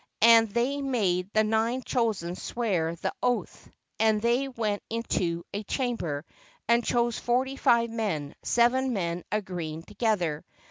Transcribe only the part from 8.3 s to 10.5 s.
seven men agreeing together.